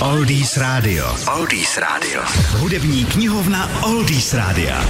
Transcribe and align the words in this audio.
Oldies 0.00 0.56
Radio. 0.56 1.16
Oldies 1.26 1.76
Radio. 1.76 2.22
Hudební 2.60 3.04
knihovna 3.04 3.68
Oldies 3.82 4.34
Rádia. 4.34 4.84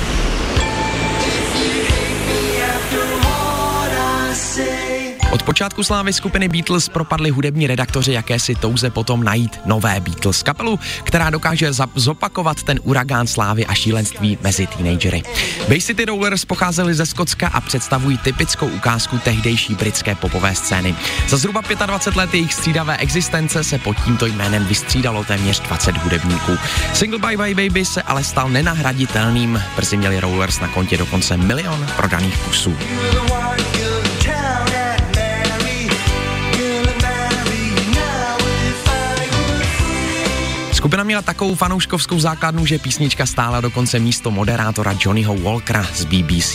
Od 5.31 5.43
počátku 5.43 5.83
slávy 5.83 6.13
skupiny 6.13 6.49
Beatles 6.49 6.89
propadli 6.89 7.31
hudební 7.31 7.67
redaktoři 7.67 8.13
jakési 8.13 8.55
touze 8.55 8.91
potom 8.91 9.25
najít 9.25 9.61
nové 9.65 10.01
Beatles 10.01 10.43
kapelu, 10.43 10.79
která 11.05 11.31
dokáže 11.31 11.71
zopakovat 11.95 12.63
ten 12.63 12.81
uragán 12.83 13.27
slávy 13.27 13.67
a 13.67 13.75
šílenství 13.75 14.39
mezi 14.43 14.67
teenagery. 14.67 15.23
Bay 15.69 15.81
City 15.81 16.05
Rollers 16.05 16.45
pocházeli 16.45 16.95
ze 16.95 17.07
Skotska 17.07 17.49
a 17.49 17.61
představují 17.61 18.19
typickou 18.19 18.67
ukázku 18.67 19.19
tehdejší 19.19 19.75
britské 19.75 20.15
popové 20.15 20.55
scény. 20.55 20.95
Za 21.29 21.37
zhruba 21.37 21.63
25 21.87 22.17
let 22.17 22.35
jejich 22.35 22.55
střídavé 22.55 22.97
existence 22.97 23.65
se 23.65 23.79
pod 23.79 23.97
tímto 24.05 24.27
jménem 24.27 24.67
vystřídalo 24.67 25.25
téměř 25.25 25.61
20 25.61 25.97
hudebníků. 25.97 26.53
Single 26.95 27.19
Bye 27.19 27.37
Bye 27.37 27.55
Baby 27.55 27.85
se 27.85 28.03
ale 28.03 28.25
stal 28.25 28.49
nenahraditelným. 28.49 29.63
Brzy 29.77 29.97
měli 29.97 30.21
Rollers 30.21 30.61
na 30.61 30.69
kontě 30.69 30.97
dokonce 30.97 31.37
milion 31.37 31.87
prodaných 31.97 32.39
kusů. 32.39 32.77
Skupina 40.87 41.05
měla 41.05 41.23
takovou 41.23 41.55
fanouškovskou 41.55 42.21
základnu, 42.21 42.67
že 42.67 42.79
písnička 42.79 43.27
stála 43.27 43.61
dokonce 43.61 43.99
místo 43.99 44.31
moderátora 44.31 44.95
Johnnyho 45.01 45.37
Walkera 45.37 45.87
z 45.95 46.05
BBC. 46.05 46.55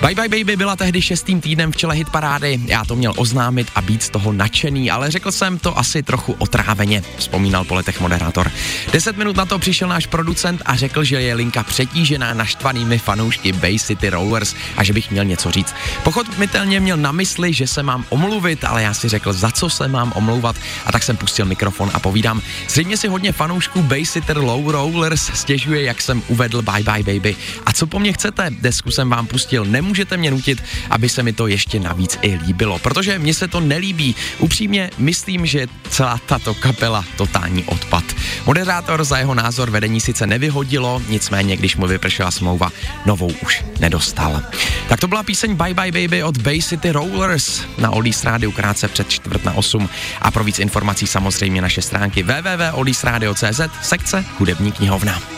Bye 0.00 0.14
Bye 0.14 0.28
Baby 0.28 0.56
byla 0.56 0.76
tehdy 0.76 1.02
šestým 1.02 1.40
týdnem 1.40 1.72
v 1.72 1.76
čele 1.76 1.94
hitparády, 1.94 2.60
já 2.66 2.84
to 2.84 2.96
měl 2.96 3.12
oznámit 3.16 3.68
a 3.74 3.82
být 3.82 4.02
z 4.02 4.10
toho 4.10 4.32
nadšený, 4.32 4.90
ale 4.90 5.10
řekl 5.10 5.32
jsem 5.32 5.58
to 5.58 5.78
asi 5.78 6.02
trochu 6.02 6.32
otráveně, 6.32 7.02
vzpomínal 7.16 7.64
po 7.64 7.74
letech 7.74 8.00
moderátor. 8.00 8.50
Deset 8.92 9.16
minut 9.16 9.36
na 9.36 9.46
to 9.46 9.58
přišel 9.58 9.88
náš 9.88 10.06
producent 10.06 10.62
a 10.64 10.76
řekl, 10.76 11.04
že 11.04 11.20
je 11.20 11.34
linka 11.34 11.62
přetížená 11.62 12.34
naštvanými 12.34 12.98
fanoušky 12.98 13.52
Bay 13.52 13.78
City 13.78 14.10
Rollers 14.10 14.54
a 14.76 14.84
že 14.84 14.92
bych 14.92 15.10
měl 15.10 15.24
něco 15.24 15.50
říct. 15.50 15.74
Pochopitelně 16.04 16.80
měl 16.80 16.96
na 16.96 17.12
mysli, 17.12 17.52
že 17.52 17.66
se 17.66 17.82
mám 17.82 18.04
omluvit, 18.08 18.64
ale 18.64 18.82
já 18.82 18.94
si 18.94 19.08
řekl, 19.08 19.32
za 19.32 19.50
co 19.50 19.70
se 19.70 19.88
mám 19.88 20.12
omlouvat 20.16 20.56
a 20.86 20.92
tak 20.92 21.02
jsem 21.02 21.16
pustil 21.16 21.46
mikrofon 21.46 21.90
a 21.94 22.00
povídám. 22.00 22.42
Zřejmě 22.68 22.96
si 22.96 23.08
hodně 23.08 23.32
fanoušků 23.32 23.57
fanoušků 23.58 23.82
Baysitter 23.82 24.38
Low 24.38 24.70
Rollers 24.70 25.30
stěžuje, 25.34 25.82
jak 25.82 26.02
jsem 26.02 26.22
uvedl 26.28 26.62
Bye 26.62 26.82
Bye 26.82 27.02
Baby. 27.02 27.36
A 27.66 27.72
co 27.72 27.86
po 27.86 27.98
mně 27.98 28.12
chcete? 28.12 28.50
Desku 28.50 28.90
jsem 28.90 29.10
vám 29.10 29.26
pustil, 29.26 29.64
nemůžete 29.64 30.16
mě 30.16 30.30
nutit, 30.30 30.62
aby 30.90 31.08
se 31.08 31.22
mi 31.22 31.32
to 31.32 31.46
ještě 31.46 31.80
navíc 31.80 32.18
i 32.22 32.38
líbilo, 32.46 32.78
protože 32.78 33.18
mně 33.18 33.34
se 33.34 33.48
to 33.48 33.60
nelíbí. 33.60 34.14
Upřímně 34.38 34.90
myslím, 34.98 35.46
že 35.46 35.66
celá 35.90 36.20
tato 36.26 36.54
kapela 36.54 37.04
totální 37.16 37.64
odpad. 37.64 38.04
Moderátor 38.46 39.04
za 39.04 39.18
jeho 39.18 39.34
názor 39.34 39.70
vedení 39.70 40.00
sice 40.00 40.26
nevyhodilo, 40.26 41.02
nicméně 41.08 41.56
když 41.56 41.76
mu 41.76 41.86
vypršela 41.86 42.30
smlouva, 42.30 42.72
novou 43.06 43.30
už 43.42 43.64
nedostal. 43.80 44.42
Tak 44.88 45.00
to 45.00 45.08
byla 45.08 45.22
píseň 45.22 45.54
Bye 45.54 45.74
Bye 45.74 45.92
Baby 45.92 46.22
od 46.22 46.38
Bay 46.38 46.62
City 46.62 46.90
Rollers 46.90 47.62
na 47.78 47.90
Oldies 47.90 48.24
Rádiu 48.24 48.52
krátce 48.52 48.88
před 48.88 49.10
čtvrt 49.10 49.44
na 49.44 49.52
8 49.52 49.88
a 50.22 50.30
pro 50.30 50.44
víc 50.44 50.58
informací 50.58 51.06
samozřejmě 51.06 51.62
naše 51.62 51.82
stránky 51.82 52.22
www.oldiesradio.cz 52.22 53.47
CZ, 53.52 53.60
sekce 53.82 54.24
Hudební 54.38 54.72
knihovna. 54.72 55.37